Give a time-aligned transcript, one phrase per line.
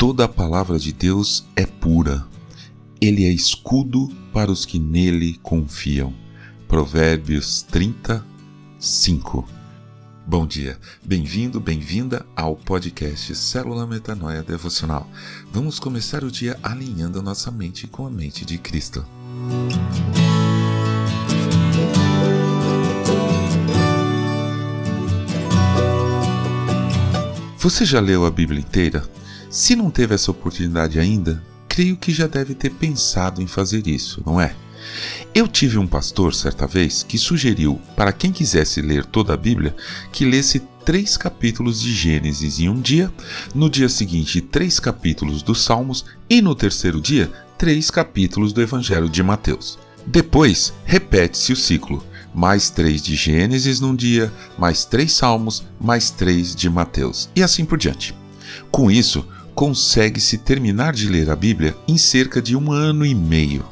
[0.00, 2.26] Toda a palavra de Deus é pura.
[3.02, 6.14] Ele é escudo para os que nele confiam.
[6.66, 8.24] Provérbios 30,
[8.78, 9.46] 5.
[10.26, 15.06] Bom dia, bem-vindo, bem-vinda ao podcast Célula Metanoia Devocional.
[15.52, 19.04] Vamos começar o dia alinhando a nossa mente com a mente de Cristo.
[27.58, 29.19] Você já leu a Bíblia inteira?
[29.50, 34.22] Se não teve essa oportunidade ainda, creio que já deve ter pensado em fazer isso,
[34.24, 34.54] não é?
[35.34, 39.74] Eu tive um pastor certa vez que sugeriu para quem quisesse ler toda a Bíblia
[40.12, 43.12] que lesse três capítulos de Gênesis em um dia,
[43.52, 47.28] no dia seguinte, três capítulos dos Salmos e no terceiro dia,
[47.58, 49.80] três capítulos do Evangelho de Mateus.
[50.06, 56.54] Depois, repete-se o ciclo mais três de Gênesis num dia, mais três Salmos, mais três
[56.54, 58.14] de Mateus, e assim por diante.
[58.70, 59.26] Com isso,
[59.60, 63.62] consegue-se terminar de ler a Bíblia em cerca de um ano e meio.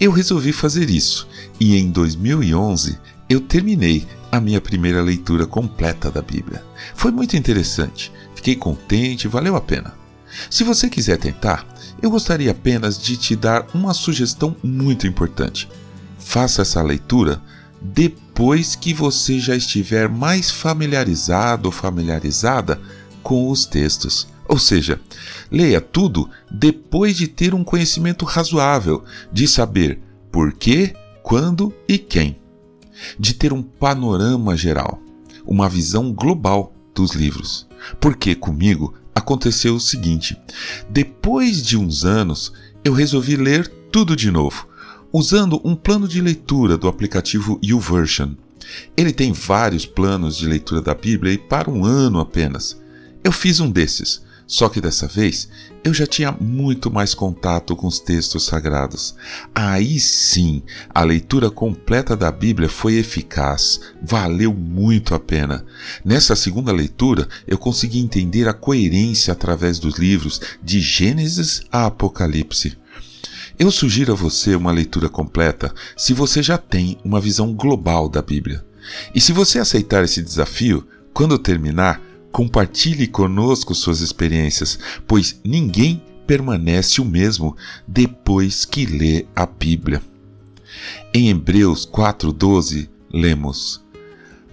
[0.00, 1.28] Eu resolvi fazer isso
[1.60, 2.98] e em 2011
[3.30, 6.64] eu terminei a minha primeira leitura completa da Bíblia.
[6.96, 9.94] Foi muito interessante, fiquei contente, valeu a pena.
[10.50, 11.64] Se você quiser tentar,
[12.02, 15.68] eu gostaria apenas de te dar uma sugestão muito importante.
[16.18, 17.40] Faça essa leitura
[17.80, 22.80] depois que você já estiver mais familiarizado ou familiarizada
[23.22, 24.26] com os textos.
[24.48, 24.98] Ou seja,
[25.50, 30.00] leia tudo depois de ter um conhecimento razoável, de saber
[30.32, 32.38] por quê, quando e quem,
[33.18, 35.00] de ter um panorama geral,
[35.46, 37.68] uma visão global dos livros.
[38.00, 40.36] Porque comigo aconteceu o seguinte:
[40.88, 44.66] depois de uns anos, eu resolvi ler tudo de novo
[45.12, 48.32] usando um plano de leitura do aplicativo YouVersion.
[48.96, 52.78] Ele tem vários planos de leitura da Bíblia e para um ano apenas.
[53.24, 55.46] Eu fiz um desses, só que dessa vez
[55.84, 59.14] eu já tinha muito mais contato com os textos sagrados.
[59.54, 65.66] Aí sim, a leitura completa da Bíblia foi eficaz, valeu muito a pena.
[66.02, 72.78] Nessa segunda leitura, eu consegui entender a coerência através dos livros de Gênesis a Apocalipse.
[73.58, 78.22] Eu sugiro a você uma leitura completa se você já tem uma visão global da
[78.22, 78.64] Bíblia.
[79.14, 82.00] E se você aceitar esse desafio, quando terminar,
[82.32, 87.56] compartilhe conosco suas experiências, pois ninguém permanece o mesmo
[87.86, 90.02] depois que lê a Bíblia.
[91.14, 93.82] Em Hebreus 4,12, lemos: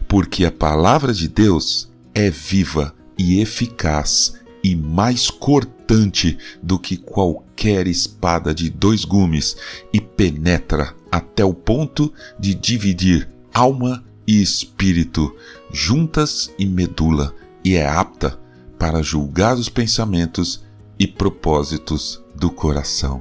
[0.07, 7.87] Porque a palavra de Deus é viva e eficaz e mais cortante do que qualquer
[7.87, 9.55] espada de dois gumes
[9.93, 15.35] e penetra até o ponto de dividir alma e espírito,
[15.71, 17.33] juntas e medula,
[17.65, 18.39] e é apta
[18.77, 20.63] para julgar os pensamentos
[20.99, 23.19] e propósitos do coração.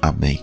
[0.00, 0.42] Amém.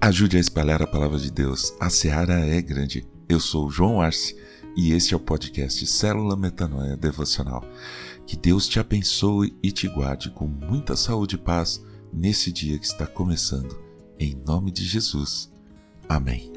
[0.00, 1.72] Ajude a espalhar a palavra de Deus.
[1.78, 3.06] A seara é grande.
[3.28, 4.36] Eu sou João Arce
[4.76, 7.64] e este é o podcast Célula Metanoia Devocional.
[8.26, 11.80] Que Deus te abençoe e te guarde com muita saúde e paz
[12.12, 13.78] nesse dia que está começando.
[14.18, 15.50] Em nome de Jesus.
[16.10, 16.50] Amém.